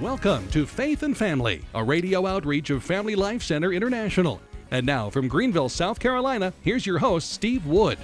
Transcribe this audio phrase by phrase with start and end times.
[0.00, 4.42] Welcome to Faith and Family, a radio outreach of Family Life Center International.
[4.70, 7.96] And now from Greenville, South Carolina, here's your host, Steve Wood.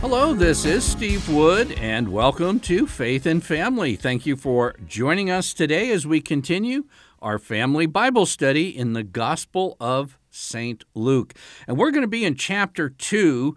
[0.00, 3.96] Hello, this is Steve Wood, and welcome to Faith and Family.
[3.96, 6.84] Thank you for joining us today as we continue
[7.20, 10.84] our family Bible study in the Gospel of St.
[10.94, 11.34] Luke.
[11.66, 13.56] And we're going to be in chapter 2,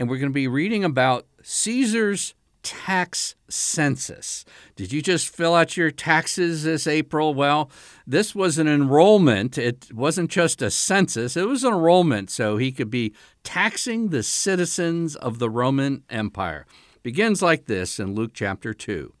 [0.00, 2.34] and we're going to be reading about Caesar's
[2.66, 4.44] tax census.
[4.74, 7.32] Did you just fill out your taxes this April?
[7.32, 7.70] Well,
[8.08, 9.56] this was an enrollment.
[9.56, 13.14] It wasn't just a census, it was an enrollment so he could be
[13.44, 16.66] taxing the citizens of the Roman Empire.
[17.04, 19.12] Begins like this in Luke chapter 2.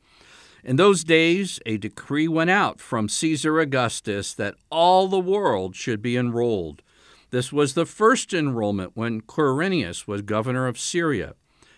[0.64, 6.02] In those days, a decree went out from Caesar Augustus that all the world should
[6.02, 6.82] be enrolled.
[7.30, 11.34] This was the first enrollment when Quirinius was governor of Syria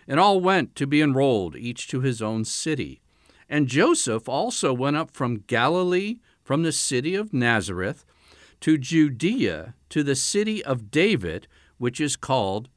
[0.09, 2.99] and all went to be enrolled, each to his own city.
[3.47, 8.03] And Joseph also went up from Galilee, from the city of Nazareth,
[8.61, 12.69] to Judea, to the city of David, which is called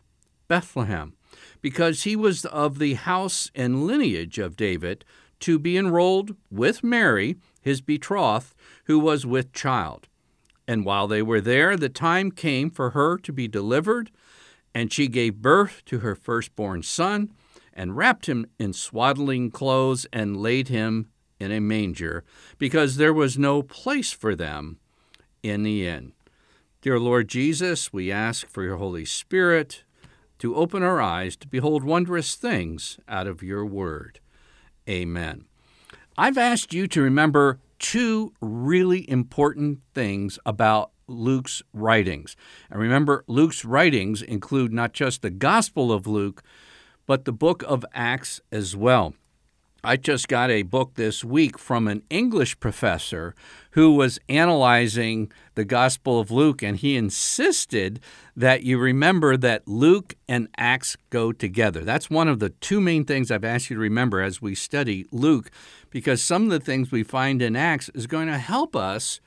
[0.47, 1.14] Bethlehem,
[1.62, 5.05] because he was of the house and lineage of David,
[5.41, 10.06] to be enrolled with Mary, his betrothed, who was with child.
[10.69, 14.11] And while they were there, the time came for her to be delivered
[14.74, 17.32] and she gave birth to her firstborn son,
[17.74, 21.08] and wrapped him in swaddling clothes, and laid him
[21.40, 22.24] in a manger,
[22.58, 24.78] because there was no place for them
[25.42, 26.12] in the inn.
[26.80, 29.84] Dear Lord Jesus, we ask for your Holy Spirit
[30.38, 34.18] to open our eyes to behold wondrous things out of your word.
[34.88, 35.44] Amen.
[36.18, 42.34] I've asked you to remember two really important things about Luke's writings.
[42.70, 46.42] And remember, Luke's writings include not just the Gospel of Luke,
[47.06, 49.14] but the book of Acts as well.
[49.84, 53.34] I just got a book this week from an English professor
[53.72, 57.98] who was analyzing the Gospel of Luke, and he insisted
[58.36, 61.80] that you remember that Luke and Acts go together.
[61.80, 65.05] That's one of the two main things I've asked you to remember as we study
[65.11, 65.50] Luke,
[65.90, 69.20] because some of the things we find in Acts is going to help us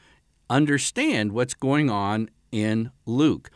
[0.50, 3.50] understand what's going on in Luke.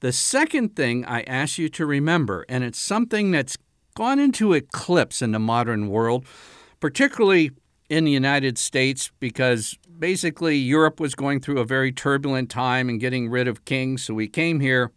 [0.00, 3.58] The second thing I ask you to remember, and it's something that's
[3.94, 6.24] gone into eclipse in the modern world,
[6.80, 7.50] particularly
[7.90, 13.00] in the United States, because basically Europe was going through a very turbulent time and
[13.00, 14.04] getting rid of kings.
[14.04, 14.92] So we came here,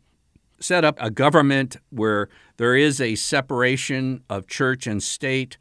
[0.59, 5.57] set up a government where there is a separation of church and state,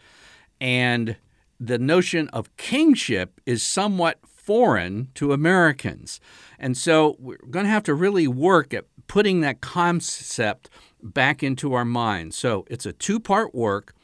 [0.61, 1.16] and
[1.59, 6.21] the notion of kingship is somewhat foreign to Americans.
[6.59, 10.69] And so we're going to have to really work at putting that concept
[11.03, 12.37] back into our minds.
[12.37, 13.95] So it's a two part work,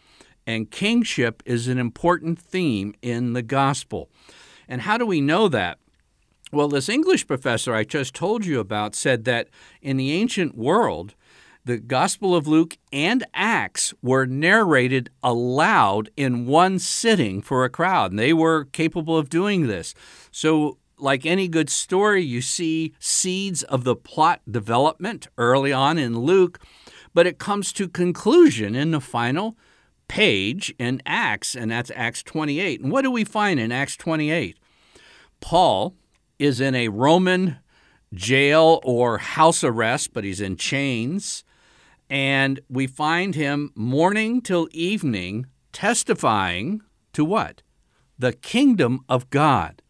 [0.46, 4.10] and kingship is an important theme in the gospel.
[4.68, 5.78] And how do we know that?
[6.52, 9.48] Well, this English professor I just told you about said that
[9.82, 11.14] in the ancient world,
[11.68, 18.10] the Gospel of Luke and Acts were narrated aloud in one sitting for a crowd,
[18.10, 19.94] and they were capable of doing this.
[20.30, 26.20] So, like any good story, you see seeds of the plot development early on in
[26.20, 26.58] Luke,
[27.12, 29.54] but it comes to conclusion in the final
[30.08, 32.80] page in Acts, and that's Acts 28.
[32.80, 34.58] And what do we find in Acts 28?
[35.40, 35.94] Paul
[36.38, 37.58] is in a Roman
[38.14, 41.44] jail or house arrest, but he's in chains.
[42.10, 46.82] And we find him morning till evening testifying
[47.12, 47.62] to what?
[48.18, 49.82] The kingdom of God.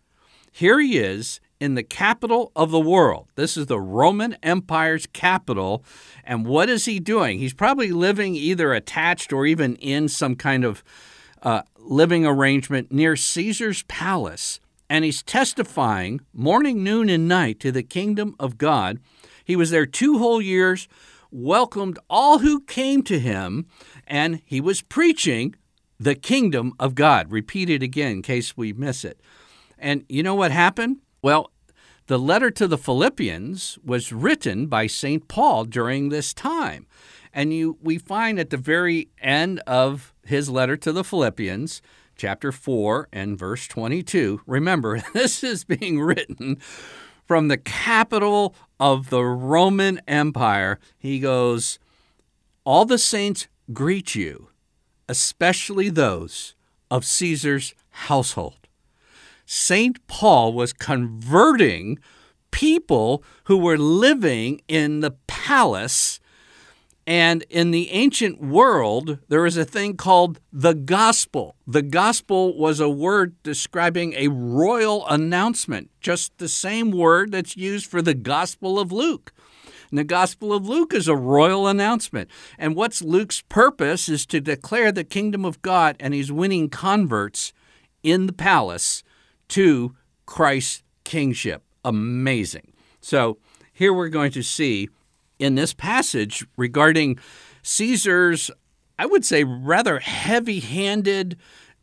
[0.50, 3.28] Here he is in the capital of the world.
[3.34, 5.84] This is the Roman Empire's capital.
[6.24, 7.38] And what is he doing?
[7.38, 10.84] He's probably living either attached or even in some kind of
[11.42, 14.60] uh, living arrangement near Caesar's palace.
[14.90, 18.98] And he's testifying morning, noon, and night to the kingdom of God.
[19.44, 20.88] He was there two whole years
[21.30, 23.66] welcomed all who came to him,
[24.06, 25.54] and he was preaching
[25.98, 27.30] the kingdom of God.
[27.32, 29.20] Repeat it again in case we miss it.
[29.78, 30.98] And you know what happened?
[31.22, 31.50] Well,
[32.06, 35.28] the letter to the Philippians was written by St.
[35.28, 36.86] Paul during this time.
[37.34, 41.82] And you, we find at the very end of his letter to the Philippians,
[42.16, 46.58] chapter 4 and verse 22, remember, this is being written
[47.28, 51.78] from the capital of the Roman Empire, he goes,
[52.64, 54.48] All the saints greet you,
[55.08, 56.54] especially those
[56.90, 58.66] of Caesar's household.
[59.44, 60.04] St.
[60.06, 61.98] Paul was converting
[62.50, 66.20] people who were living in the palace
[67.08, 71.56] And in the ancient world, there was a thing called the gospel.
[71.66, 77.86] The gospel was a word describing a royal announcement, just the same word that's used
[77.86, 79.32] for the gospel of Luke.
[79.88, 82.28] And the Gospel of Luke is a royal announcement.
[82.58, 87.54] And what's Luke's purpose is to declare the kingdom of God, and he's winning converts
[88.02, 89.02] in the palace
[89.48, 89.96] to
[90.26, 91.62] Christ's kingship.
[91.86, 92.74] Amazing.
[93.00, 93.38] So
[93.72, 94.90] here we're going to see
[95.38, 97.18] in this passage regarding
[97.62, 98.50] Caesar's,
[98.98, 101.36] I would say, rather heavy handed,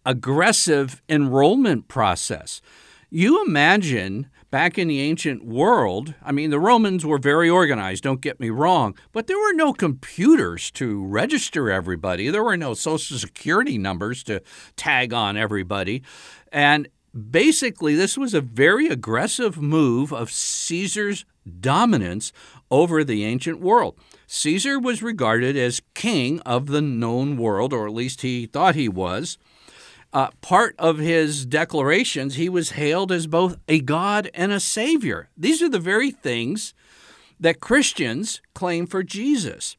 [0.06, 2.62] aggressive enrollment process.
[3.10, 8.22] You imagine back in the ancient world, I mean, the Romans were very organized, don't
[8.22, 12.30] get me wrong, but there were no computers to register everybody.
[12.30, 14.42] There were no social security numbers to
[14.76, 16.04] tag on everybody.
[16.52, 16.88] And
[17.32, 21.26] basically, this was a very aggressive move of Caesar's
[21.60, 22.32] dominance
[22.72, 23.96] over the ancient world.
[24.28, 28.90] Caesar was regarded as king of the known world, or at least he thought he
[28.90, 29.38] was
[30.16, 35.28] uh, part of his declarations, he was hailed as both a God and a Savior.
[35.36, 36.74] These are the very things
[37.38, 39.76] that Christians claim for Jesus.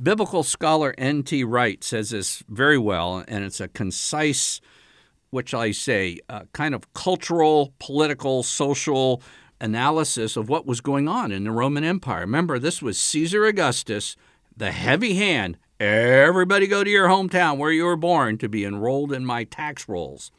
[0.00, 1.42] Biblical scholar N.T.
[1.42, 4.60] Wright says this very well, and it's a concise,
[5.30, 9.20] which I say, uh, kind of cultural, political, social
[9.60, 12.20] analysis of what was going on in the Roman Empire.
[12.20, 14.16] Remember, this was Caesar Augustus,
[14.56, 19.12] the heavy hand Everybody go to your hometown where you were born to be enrolled
[19.12, 20.30] in my tax rolls.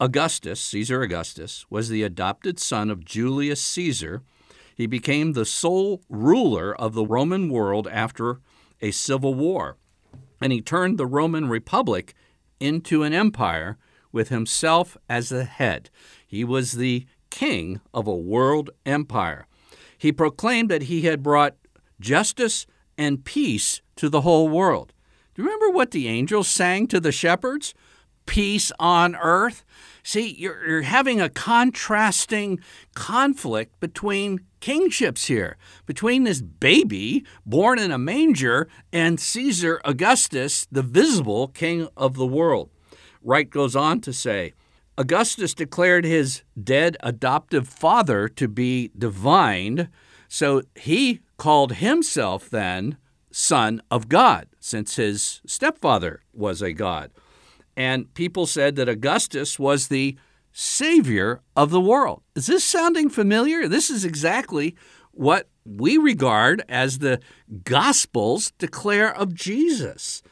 [0.00, 4.22] Augustus, Caesar Augustus, was the adopted son of Julius Caesar.
[4.74, 8.40] He became the sole ruler of the Roman world after
[8.82, 9.76] a civil war,
[10.40, 12.14] and he turned the Roman Republic
[12.58, 13.78] into an empire
[14.10, 15.90] with himself as the head.
[16.26, 17.06] He was the
[17.36, 19.46] king of a world empire.
[19.98, 21.54] He proclaimed that he had brought
[22.00, 22.66] justice
[22.96, 24.94] and peace to the whole world.
[25.34, 27.74] Do you remember what the angels sang to the shepherds?
[28.24, 29.66] Peace on earth.
[30.02, 32.58] See, you're, you're having a contrasting
[32.94, 40.82] conflict between kingships here, between this baby born in a manger and Caesar Augustus, the
[40.82, 42.70] visible king of the world.
[43.22, 44.54] Wright goes on to say,
[44.98, 49.88] Augustus declared his dead adoptive father to be divine,
[50.28, 52.96] so he called himself then
[53.30, 57.10] son of God, since his stepfather was a god.
[57.76, 60.16] And people said that Augustus was the
[60.52, 62.22] savior of the world.
[62.34, 63.68] Is this sounding familiar?
[63.68, 64.74] This is exactly
[65.12, 67.20] what we regard as the
[67.64, 70.22] Gospels declare of Jesus.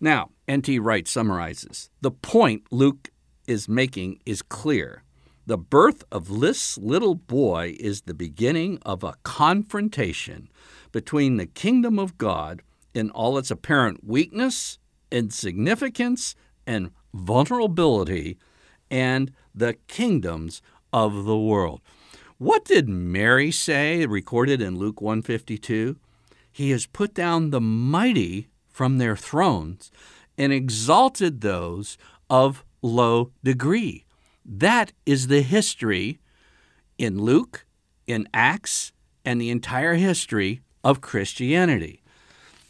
[0.00, 0.78] Now, N.T.
[0.78, 3.10] Wright summarizes the point Luke
[3.50, 5.02] is making is clear.
[5.44, 10.48] The birth of this little boy is the beginning of a confrontation
[10.92, 12.62] between the kingdom of God
[12.94, 14.78] in all its apparent weakness,
[15.10, 18.38] insignificance, and vulnerability,
[18.88, 20.62] and the kingdoms
[20.92, 21.80] of the world.
[22.38, 25.96] What did Mary say recorded in Luke 152?
[26.52, 29.90] He has put down the mighty from their thrones
[30.38, 31.98] and exalted those
[32.30, 34.04] of low degree.
[34.44, 36.18] That is the history
[36.98, 37.66] in Luke,
[38.06, 38.92] in Acts,
[39.24, 42.02] and the entire history of Christianity.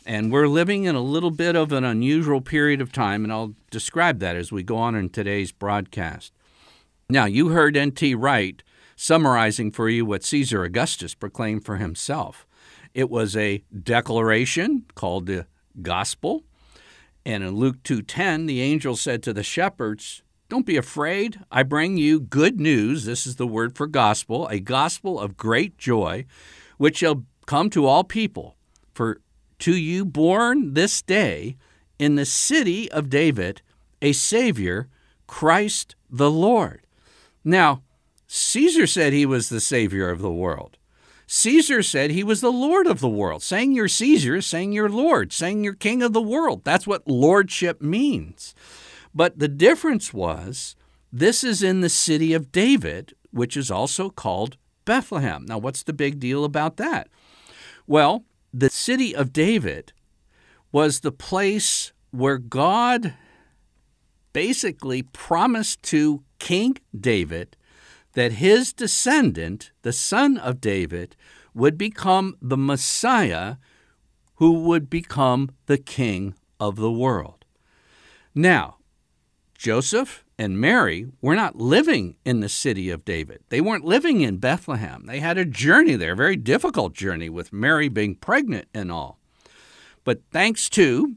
[0.07, 3.55] And we're living in a little bit of an unusual period of time, and I'll
[3.71, 6.33] describe that as we go on in today's broadcast.
[7.09, 8.15] Now, you heard N.T.
[8.15, 8.63] Wright
[8.97, 12.47] summarizing for you what Caesar Augustus proclaimed for himself.
[12.93, 15.47] It was a declaration called the
[15.81, 16.45] gospel.
[17.31, 21.41] And in Luke 2:10, the angel said to the shepherds, "Don't be afraid.
[21.51, 23.05] I bring you good news.
[23.05, 26.27] This is the word for gospel, a gospel of great joy,
[26.77, 28.55] which shall Come to all people,
[28.95, 29.21] for
[29.59, 31.57] to you born this day
[31.99, 33.61] in the city of David
[34.01, 34.89] a Savior,
[35.27, 36.87] Christ the Lord.
[37.43, 37.83] Now,
[38.29, 40.79] Caesar said he was the Savior of the world.
[41.33, 43.41] Caesar said he was the Lord of the world.
[43.41, 46.65] Saying you're Caesar, saying you're Lord, saying you're King of the world.
[46.65, 48.53] That's what lordship means.
[49.15, 50.75] But the difference was
[51.13, 55.45] this is in the city of David, which is also called Bethlehem.
[55.47, 57.07] Now, what's the big deal about that?
[57.87, 59.93] Well, the city of David
[60.73, 63.15] was the place where God
[64.33, 67.57] basically promised to King David
[68.15, 71.17] that his descendant, the son of David,
[71.55, 73.57] would become the Messiah
[74.37, 77.45] who would become the king of the world.
[78.35, 78.77] Now,
[79.57, 83.43] Joseph and Mary were not living in the city of David.
[83.51, 85.05] They weren't living in Bethlehem.
[85.05, 89.19] They had a journey there, a very difficult journey with Mary being pregnant and all.
[90.03, 91.17] But thanks to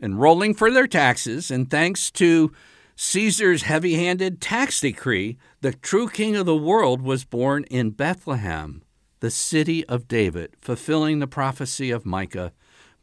[0.00, 2.52] enrolling for their taxes and thanks to
[2.98, 8.82] Caesar's heavy handed tax decree, the true king of the world was born in Bethlehem,
[9.20, 12.52] the city of David, fulfilling the prophecy of Micah.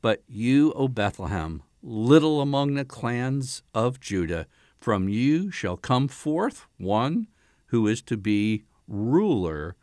[0.01, 4.47] But you, O Bethlehem, little among the clans of Judah,
[4.79, 7.27] from you shall come forth one
[7.67, 9.75] who is to be ruler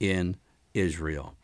[0.00, 0.36] in
[0.72, 1.34] Israel.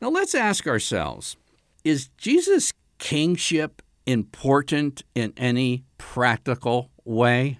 [0.00, 1.36] Now let's ask ourselves
[1.82, 7.58] is Jesus' kingship important in any practical way?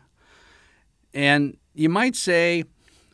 [1.12, 2.64] And you might say,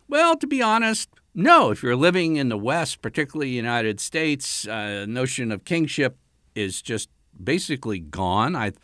[0.09, 1.71] well, to be honest, no.
[1.71, 6.17] If you're living in the West, particularly United States, uh, notion of kingship
[6.55, 7.09] is just
[7.43, 8.57] basically gone.
[8.57, 8.79] I've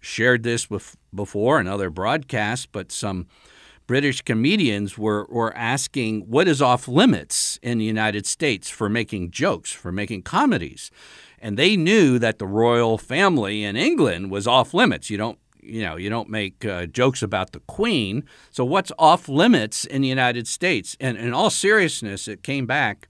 [0.00, 3.26] shared this with, before in other broadcasts, but some
[3.86, 9.30] British comedians were, were asking what is off limits in the United States for making
[9.30, 10.90] jokes, for making comedies.
[11.38, 15.10] And they knew that the royal family in England was off limits.
[15.10, 18.24] You don't you know, you don't make uh, jokes about the Queen.
[18.50, 20.96] So what's off limits in the United States?
[21.00, 23.08] And in all seriousness, it came back.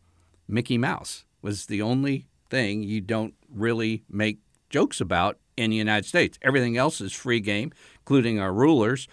[0.48, 4.38] Mickey Mouse was the only thing you don't really make
[4.70, 6.38] jokes about in the United States.
[6.42, 9.08] Everything else is free game, including our rulers.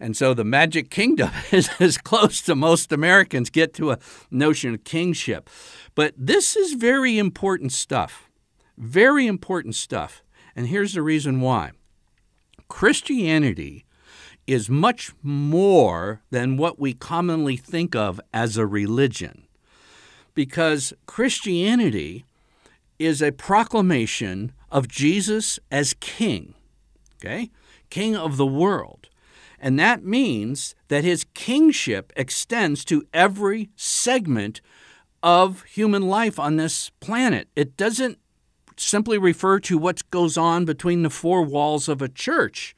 [0.00, 3.98] And so the Magic Kingdom is as close to most Americans get to a
[4.30, 5.48] notion of kingship.
[5.94, 8.30] But this is very important stuff.
[8.76, 10.22] Very important stuff.
[10.56, 11.72] And here's the reason why
[12.68, 13.84] Christianity
[14.46, 19.46] is much more than what we commonly think of as a religion.
[20.34, 22.24] Because Christianity
[22.98, 26.54] is a proclamation of Jesus as king,
[27.16, 27.50] okay?
[27.90, 29.08] King of the world.
[29.58, 34.60] And that means that his kingship extends to every segment
[35.22, 37.48] of human life on this planet.
[37.56, 38.18] It doesn't
[38.76, 42.74] simply refer to what goes on between the four walls of a church.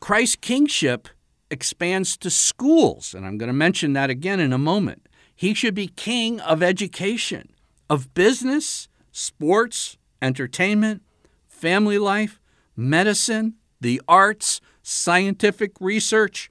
[0.00, 1.08] Christ's kingship
[1.50, 5.08] expands to schools, and I'm going to mention that again in a moment.
[5.34, 7.52] He should be king of education,
[7.88, 11.02] of business, sports, entertainment,
[11.48, 12.40] family life,
[12.76, 16.50] medicine, the arts, scientific research,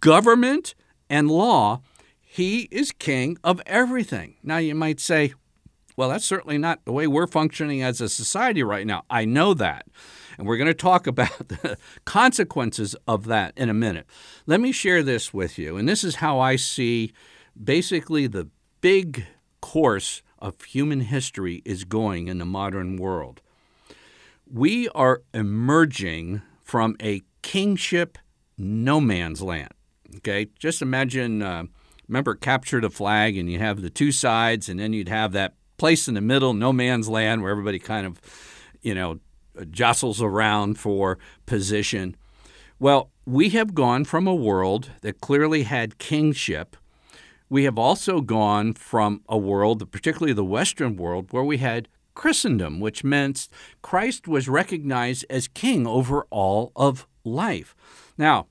[0.00, 0.74] government,
[1.08, 1.80] and law.
[2.20, 4.36] He is king of everything.
[4.42, 5.34] Now, you might say,
[5.96, 9.04] well, that's certainly not the way we're functioning as a society right now.
[9.08, 9.86] I know that.
[10.36, 14.06] And we're going to talk about the consequences of that in a minute.
[14.46, 15.76] Let me share this with you.
[15.76, 17.12] And this is how I see
[17.62, 18.48] basically the
[18.80, 19.26] big
[19.60, 23.40] course of human history is going in the modern world.
[24.50, 28.18] We are emerging from a kingship
[28.56, 29.72] no man's land.
[30.16, 31.42] Okay, just imagine.
[31.42, 31.64] Uh,
[32.08, 35.54] remember, capture the flag, and you have the two sides, and then you'd have that
[35.76, 38.20] place in the middle, no man's land, where everybody kind of,
[38.82, 39.20] you know,
[39.70, 42.16] jostles around for position.
[42.78, 46.76] Well, we have gone from a world that clearly had kingship.
[47.48, 52.80] We have also gone from a world, particularly the Western world, where we had Christendom,
[52.80, 53.48] which meant
[53.82, 57.74] Christ was recognized as king over all of life.
[58.16, 58.46] Now,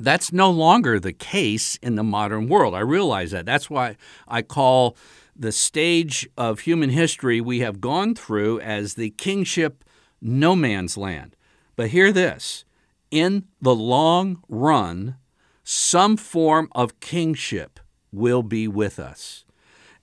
[0.00, 2.74] that's no longer the case in the modern world.
[2.74, 3.46] I realize that.
[3.46, 3.96] That's why
[4.28, 4.96] I call
[5.38, 9.84] the stage of human history we have gone through as the kingship
[10.20, 11.36] no man's land.
[11.76, 12.64] But hear this
[13.10, 15.16] in the long run,
[15.62, 17.78] some form of kingship
[18.12, 19.44] will be with us.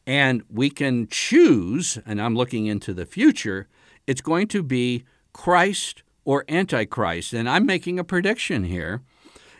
[0.08, 3.68] And we can choose, and I'm looking into the future,
[4.08, 7.34] it's going to be Christ or Antichrist.
[7.34, 9.02] And I'm making a prediction here.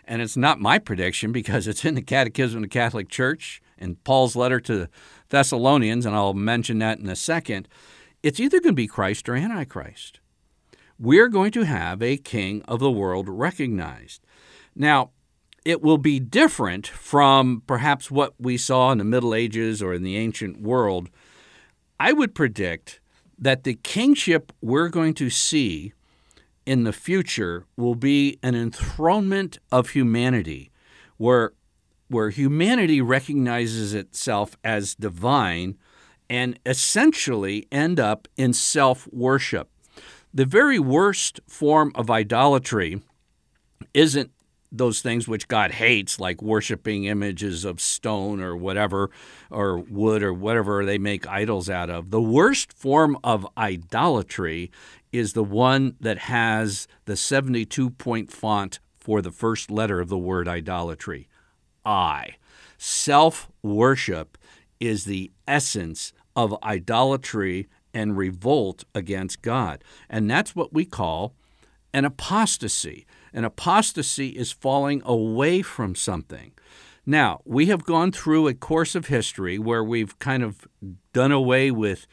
[0.06, 4.04] And it's not my prediction because it's in the Catechism of the Catholic Church and
[4.04, 4.90] Paul's letter to the
[5.30, 7.68] Thessalonians, and I'll mention that in a second,
[8.24, 10.20] it's either going to be Christ or Antichrist.
[10.98, 14.22] We're going to have a king of the world recognized.
[14.76, 15.12] Now,
[15.66, 20.04] it will be different from perhaps what we saw in the Middle Ages or in
[20.04, 21.10] the ancient world.
[22.00, 23.00] I would predict
[23.38, 25.94] that the kingship we're going to see
[26.66, 30.72] in the future will be an enthronement of humanity,
[31.18, 31.54] where
[32.08, 35.78] where humanity recognizes itself as divine
[36.30, 39.70] and essentially end up in self worship.
[40.34, 43.02] The very worst form of idolatry
[43.94, 44.32] isn't
[44.72, 49.10] those things which God hates, like worshiping images of stone or whatever,
[49.50, 52.12] or wood or whatever they make idols out of.
[52.12, 54.72] The worst form of idolatry
[55.12, 60.18] is the one that has the 72 point font for the first letter of the
[60.18, 61.30] word idolatry.
[61.86, 62.36] I.
[62.78, 64.38] Self worship
[64.80, 69.84] is the essence of idolatry and revolt against God.
[70.10, 71.34] And that's what we call
[71.94, 73.06] an apostasy.
[73.34, 76.52] An apostasy is falling away from something.
[77.06, 80.68] Now, we have gone through a course of history where we've kind of
[81.14, 82.08] done away with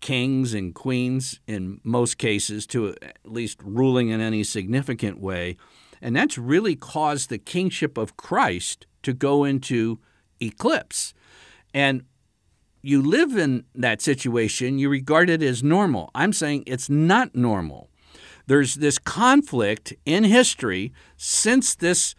[0.00, 5.56] kings and queens in most cases, to at least ruling in any significant way.
[6.00, 9.98] And that's really caused the kingship of Christ to go into
[10.40, 11.14] eclipse.
[11.72, 12.04] And
[12.82, 16.10] you live in that situation, you regard it as normal.
[16.14, 17.90] I'm saying it's not normal.
[18.46, 22.14] There's this conflict in history since this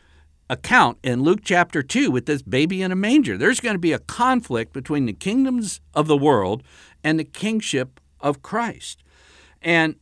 [0.49, 3.37] account in Luke chapter 2 with this baby in a manger.
[3.37, 6.63] There's going to be a conflict between the kingdoms of the world
[7.03, 9.03] and the kingship of Christ.
[9.61, 9.95] And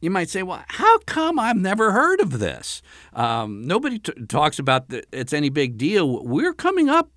[0.00, 2.82] you might say, well, how come I've never heard of this?
[3.12, 6.24] Um, nobody t- talks about that it's any big deal.
[6.24, 7.10] We're coming up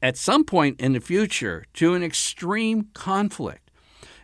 [0.00, 3.70] at some point in the future to an extreme conflict.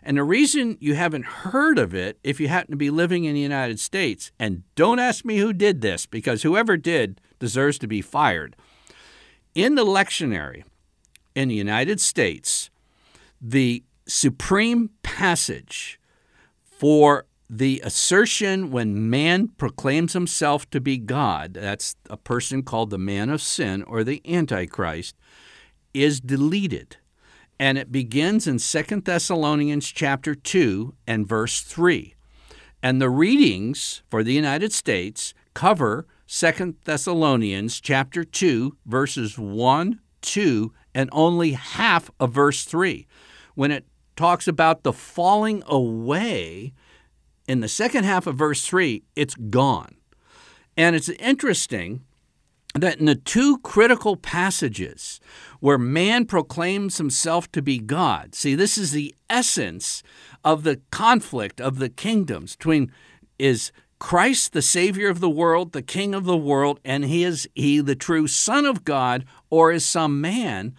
[0.03, 3.35] And the reason you haven't heard of it, if you happen to be living in
[3.35, 7.87] the United States, and don't ask me who did this, because whoever did deserves to
[7.87, 8.55] be fired.
[9.53, 10.63] In the lectionary
[11.35, 12.69] in the United States,
[13.39, 15.99] the supreme passage
[16.63, 22.97] for the assertion when man proclaims himself to be God, that's a person called the
[22.97, 25.17] man of sin or the Antichrist,
[25.93, 26.95] is deleted.
[27.59, 32.15] And it begins in 2 Thessalonians chapter 2 and verse 3.
[32.81, 40.73] And the readings for the United States cover 2 Thessalonians chapter 2 verses 1, 2
[40.95, 43.05] and only half of verse 3.
[43.55, 46.71] When it talks about the falling away
[47.47, 49.95] in the second half of verse 3, it's gone.
[50.77, 52.01] And it's interesting
[52.73, 55.19] that in the two critical passages
[55.59, 60.03] where man proclaims himself to be God, see, this is the essence
[60.43, 62.91] of the conflict of the kingdoms between
[63.37, 67.47] is Christ the savior of the world, the king of the world, and he is
[67.53, 70.75] he the true son of God or is some man?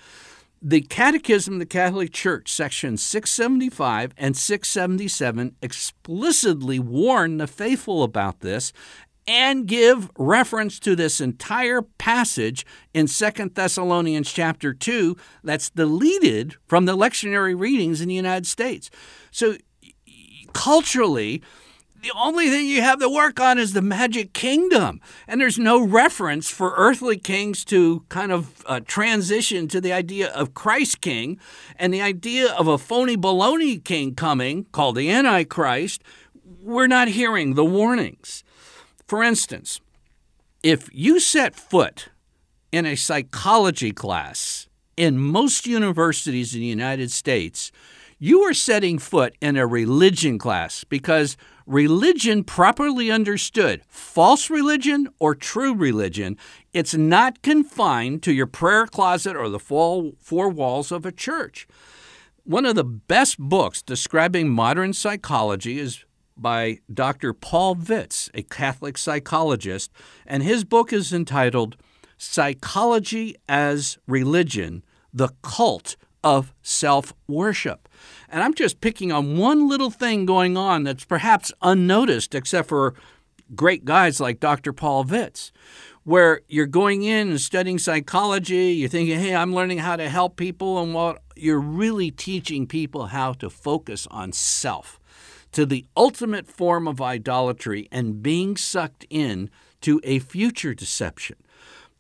[0.64, 8.40] The Catechism of the Catholic Church, section 675 and 677, explicitly warn the faithful about
[8.40, 8.72] this
[9.27, 16.85] and give reference to this entire passage in Second Thessalonians chapter 2 that's deleted from
[16.85, 18.88] the lectionary readings in the United States.
[19.33, 19.57] So
[20.53, 21.42] culturally,
[22.02, 25.00] the only thing you have to work on is the magic kingdom.
[25.28, 30.28] And there's no reference for earthly kings to kind of uh, transition to the idea
[30.32, 31.38] of Christ king
[31.76, 36.02] and the idea of a phony baloney king coming called the Antichrist.
[36.60, 38.42] We're not hearing the warnings.
[39.06, 39.80] For instance,
[40.64, 42.08] if you set foot
[42.72, 47.70] in a psychology class in most universities in the United States,
[48.18, 51.36] you are setting foot in a religion class because
[51.66, 56.37] religion, properly understood, false religion or true religion,
[56.72, 61.66] it's not confined to your prayer closet or the four walls of a church.
[62.44, 66.05] One of the best books describing modern psychology is
[66.37, 67.33] by Dr.
[67.33, 69.92] Paul Vitz, a Catholic psychologist,
[70.27, 71.77] and his book is entitled
[72.16, 77.88] Psychology as Religion The Cult of Self Worship.
[78.28, 82.94] And I'm just picking on one little thing going on that's perhaps unnoticed, except for
[83.54, 84.72] great guys like Dr.
[84.72, 85.50] Paul Vitz,
[86.04, 90.37] where you're going in and studying psychology, you're thinking, hey, I'm learning how to help
[90.37, 94.98] people, and what you're really teaching people how to focus on self
[95.52, 99.50] to the ultimate form of idolatry and being sucked in
[99.82, 101.37] to a future deception.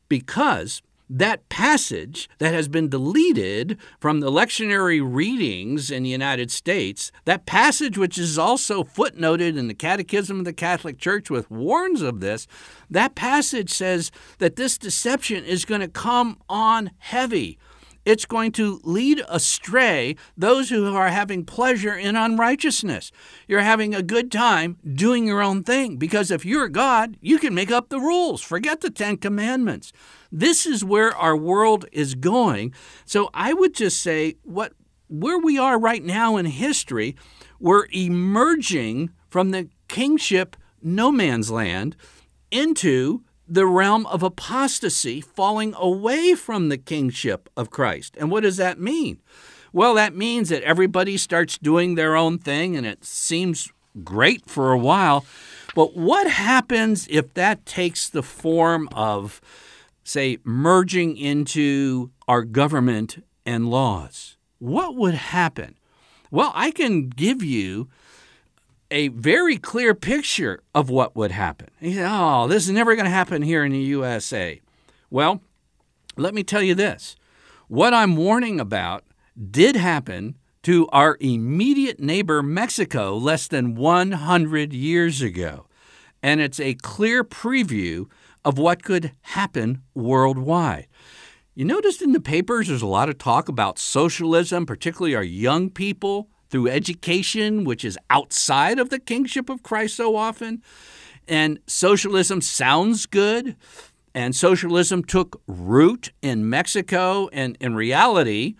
[0.08, 0.82] Because
[1.12, 7.44] that passage that has been deleted from the lectionary readings in the United States, that
[7.44, 12.20] passage which is also footnoted in the Catechism of the Catholic Church, which warns of
[12.20, 12.46] this,
[12.90, 17.58] that passage says that this deception is going to come on heavy
[18.04, 23.12] it's going to lead astray those who are having pleasure in unrighteousness.
[23.46, 27.54] You're having a good time doing your own thing because if you're God, you can
[27.54, 28.42] make up the rules.
[28.42, 29.92] Forget the Ten Commandments.
[30.30, 32.72] This is where our world is going.
[33.04, 34.72] So I would just say what
[35.08, 37.14] where we are right now in history,
[37.60, 41.96] we're emerging from the kingship no man's land
[42.50, 48.16] into the realm of apostasy, falling away from the kingship of Christ.
[48.18, 49.20] And what does that mean?
[49.74, 53.70] Well, that means that everybody starts doing their own thing and it seems
[54.02, 55.26] great for a while.
[55.74, 59.42] But what happens if that takes the form of,
[60.02, 64.38] say, merging into our government and laws?
[64.60, 65.76] What would happen?
[66.30, 67.90] Well, I can give you
[68.92, 71.68] a very clear picture of what would happen.
[71.80, 74.60] He said, Oh, this is never going to happen here in the USA.
[75.10, 75.40] Well,
[76.16, 77.16] let me tell you this
[77.68, 79.04] what I'm warning about
[79.50, 85.66] did happen to our immediate neighbor Mexico less than 100 years ago.
[86.22, 88.08] And it's a clear preview
[88.44, 90.86] of what could happen worldwide.
[91.54, 95.68] You noticed in the papers there's a lot of talk about socialism, particularly our young
[95.68, 100.62] people through education, which is outside of the kingship of Christ so often.
[101.26, 103.56] And socialism sounds good,
[104.14, 108.54] and socialism took root in Mexico, and in reality,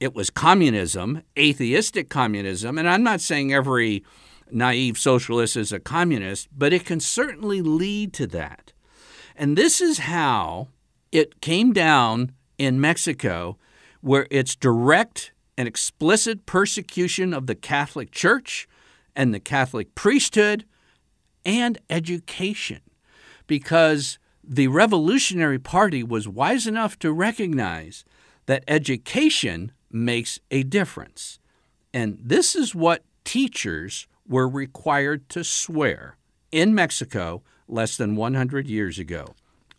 [0.00, 2.76] it was communism, atheistic communism.
[2.76, 4.04] And I'm not saying every
[4.50, 8.72] naive socialist is a communist, but it can certainly lead to that.
[9.36, 10.68] And this is how
[11.12, 13.58] it came down in Mexico,
[14.00, 18.68] where it's direct and explicit persecution of the Catholic Church
[19.14, 20.64] and the Catholic priesthood
[21.44, 22.80] and education,
[23.46, 28.04] because the Revolutionary Party was wise enough to recognize
[28.46, 31.38] that education makes a difference.
[31.92, 36.16] And this is what teachers were required to swear
[36.50, 39.34] in Mexico less than 100 years ago.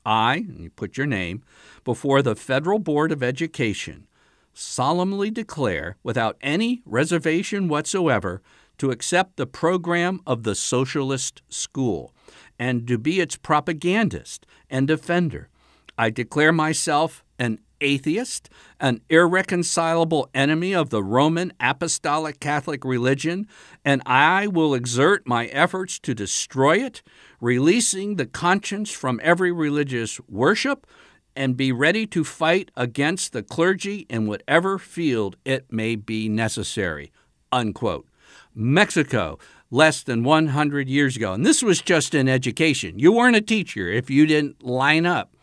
[0.06, 1.44] I, and you put your name,
[1.84, 4.08] before the Federal Board of Education,
[4.54, 8.42] solemnly declare, without any reservation whatsoever,
[8.78, 12.14] to accept the program of the socialist school
[12.58, 15.50] and to be its propagandist and defender.
[15.98, 23.48] I declare myself an atheist, an irreconcilable enemy of the Roman Apostolic Catholic religion,
[23.84, 27.04] and I will exert my efforts to destroy it,
[27.42, 30.88] releasing the conscience from every religious worship,
[31.36, 37.12] and be ready to fight against the clergy in whatever field it may be necessary.
[37.52, 38.08] Unquote.
[38.56, 39.40] Mexico,
[39.72, 41.34] less than 100 years ago.
[41.34, 43.00] And this was just in education.
[43.00, 45.36] You weren't a teacher if you didn't line up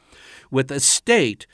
[0.51, 1.47] with a state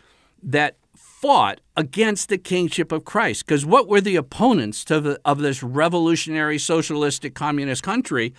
[0.42, 3.46] that fought against the kingship of Christ.
[3.46, 8.34] Because what were the opponents the, of this revolutionary socialistic communist country?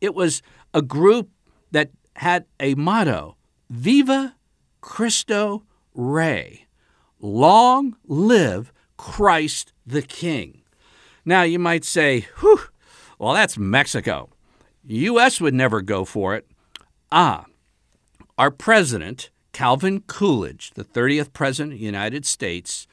[0.00, 1.30] It was a group
[1.70, 3.36] that had a motto
[3.70, 4.34] Viva
[4.82, 5.62] Cristo
[5.94, 6.66] Rey.
[7.18, 10.60] Long live Christ the King.
[11.24, 12.60] Now you might say, whew,
[13.18, 14.28] well, that's Mexico.
[14.84, 15.40] U.S.
[15.40, 16.46] would never go for it.
[17.10, 17.46] Ah,
[18.36, 22.86] our president Calvin Coolidge, the 30th President of the United States,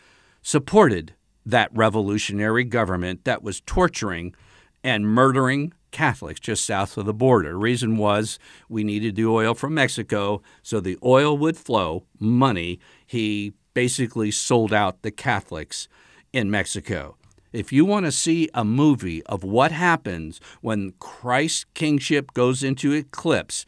[0.44, 4.36] supported that revolutionary government that was torturing
[4.84, 7.58] and murdering Catholics just south of the border.
[7.58, 12.80] Reason was we needed the oil from Mexico, so the oil would flow, money.
[13.06, 15.88] He basically sold out the Catholics
[16.34, 17.16] in Mexico.
[17.52, 22.94] If you want to see a movie of what happens when Christ's kingship goes into
[22.94, 23.66] eclipse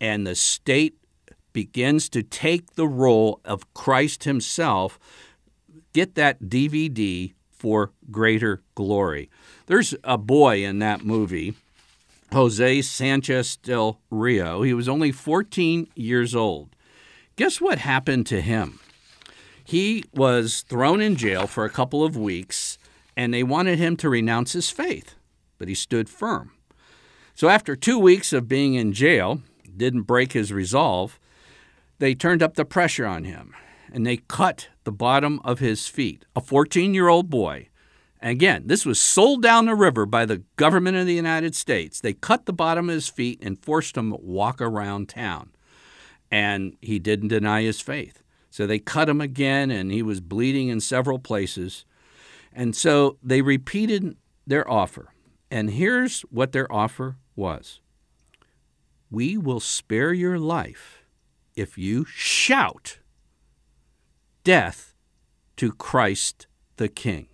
[0.00, 0.96] and the state
[1.52, 4.98] begins to take the role of Christ himself,
[5.92, 9.30] get that DVD for greater glory.
[9.66, 11.54] There's a boy in that movie,
[12.32, 14.62] Jose Sanchez del Rio.
[14.62, 16.70] He was only 14 years old.
[17.36, 18.80] Guess what happened to him?
[19.62, 22.78] He was thrown in jail for a couple of weeks,
[23.16, 25.14] and they wanted him to renounce his faith,
[25.58, 26.52] but he stood firm.
[27.34, 29.42] So after two weeks of being in jail,
[29.76, 31.20] didn't break his resolve,
[31.98, 33.54] they turned up the pressure on him
[33.92, 36.24] and they cut the bottom of his feet.
[36.34, 37.68] A 14 year old boy.
[38.20, 42.00] And again, this was sold down the river by the government of the United States.
[42.00, 45.50] They cut the bottom of his feet and forced him to walk around town.
[46.30, 48.22] And he didn't deny his faith.
[48.50, 51.84] So they cut him again, and he was bleeding in several places.
[52.52, 55.12] And so they repeated their offer.
[55.50, 57.80] And here's what their offer was
[59.10, 61.04] We will spare your life
[61.54, 62.98] if you shout
[64.48, 64.94] death
[65.58, 66.46] to Christ
[66.78, 67.28] the King.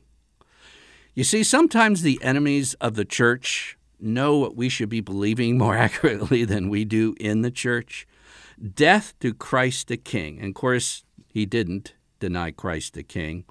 [1.14, 5.77] You see, sometimes the enemies of the church know what we should be believing more
[5.77, 8.05] accurately than we do in the church.
[8.61, 10.40] Death to Christ the King.
[10.40, 13.44] And of course, he didn't deny Christ the King.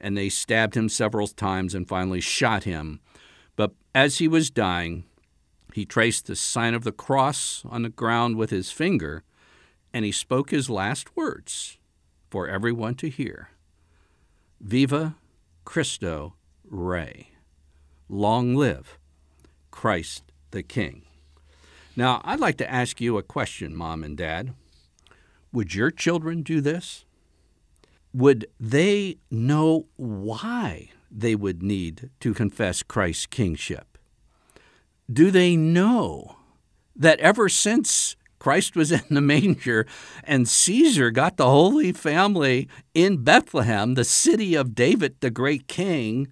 [0.00, 2.98] And they stabbed him several times and finally shot him.
[3.54, 5.04] But as he was dying,
[5.74, 9.22] he traced the sign of the cross on the ground with his finger
[9.94, 11.78] and he spoke his last words
[12.30, 13.50] for everyone to hear
[14.60, 15.16] Viva
[15.64, 16.34] Cristo
[16.64, 17.30] Rey.
[18.08, 18.98] Long live
[19.70, 21.02] Christ the King.
[21.96, 24.52] Now, I'd like to ask you a question, Mom and Dad.
[25.52, 27.04] Would your children do this?
[28.12, 33.98] Would they know why they would need to confess Christ's kingship?
[35.10, 36.36] Do they know
[36.94, 39.88] that ever since Christ was in the manger
[40.22, 46.28] and Caesar got the Holy Family in Bethlehem, the city of David, the great king,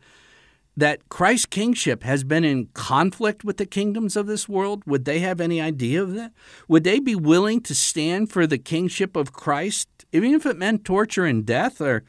[0.76, 4.84] that Christ's kingship has been in conflict with the kingdoms of this world?
[4.86, 6.30] Would they have any idea of that?
[6.68, 10.84] Would they be willing to stand for the kingship of Christ, even if it meant
[10.84, 11.80] torture and death?
[11.80, 12.04] Or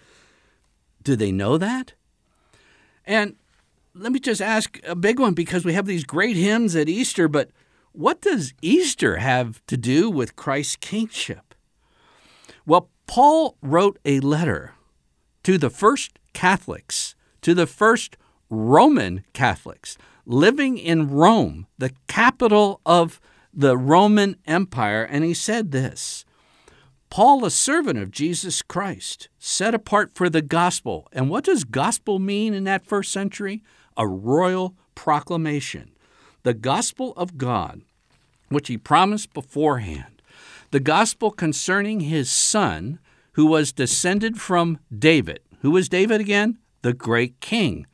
[1.01, 1.93] do they know that?
[3.07, 3.37] And
[3.95, 7.27] let me just ask a big one because we have these great hymns at Easter,
[7.27, 7.49] but
[7.97, 11.55] what does Easter have to do with Christ's kingship?
[12.65, 14.73] Well, Paul wrote a letter
[15.43, 18.17] to the first Catholics, to the first
[18.49, 23.21] Roman Catholics living in Rome, the capital of
[23.53, 26.25] the Roman Empire, and he said this
[27.09, 31.07] Paul, a servant of Jesus Christ, set apart for the gospel.
[31.13, 33.63] And what does gospel mean in that first century?
[33.95, 35.91] A royal proclamation.
[36.45, 37.81] The gospel of God,
[38.49, 40.21] which he promised beforehand.
[40.69, 42.99] The gospel concerning his son,
[43.31, 45.39] who was descended from David.
[45.61, 46.59] Who was David again?
[46.83, 47.87] The great king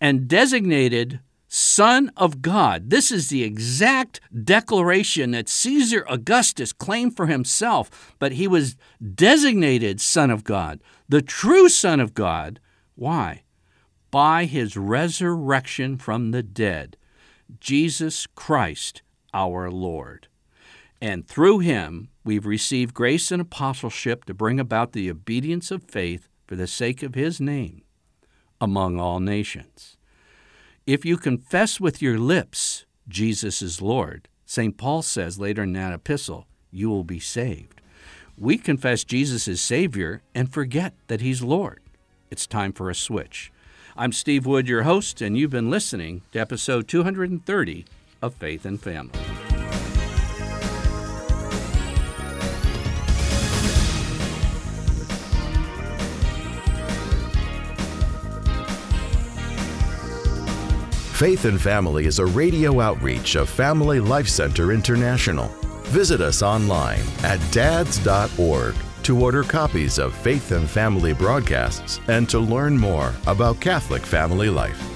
[0.00, 1.18] and designated
[1.48, 2.90] Son of God.
[2.90, 8.76] This is the exact declaration that Caesar Augustus claimed for himself, but he was
[9.14, 12.60] designated Son of God, the true Son of God.
[12.94, 13.42] Why?
[14.12, 16.96] By his resurrection from the dead,
[17.60, 19.02] Jesus Christ
[19.34, 20.28] our Lord.
[21.00, 26.28] And through him, we've received grace and apostleship to bring about the obedience of faith
[26.46, 27.82] for the sake of his name
[28.60, 29.96] among all nations.
[30.86, 34.76] If you confess with your lips Jesus is Lord, St.
[34.76, 37.80] Paul says later in that epistle, you will be saved.
[38.38, 41.80] We confess Jesus is Savior and forget that He's Lord.
[42.30, 43.51] It's time for a switch.
[43.94, 47.84] I'm Steve Wood, your host, and you've been listening to episode 230
[48.22, 49.18] of Faith and Family.
[61.12, 65.48] Faith and Family is a radio outreach of Family Life Center International.
[65.84, 72.38] Visit us online at dads.org to order copies of Faith and Family broadcasts and to
[72.38, 74.91] learn more about Catholic family life.